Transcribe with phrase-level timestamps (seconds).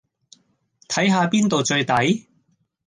[0.87, 2.27] 睇吓邊度最抵